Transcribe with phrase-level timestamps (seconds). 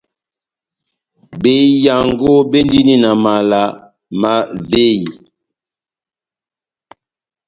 [1.41, 3.61] Behiyaango béndini na mala
[4.21, 4.33] má
[4.69, 5.05] véyi,